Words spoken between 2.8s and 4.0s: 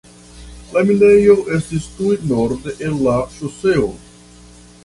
el la ŝoseo.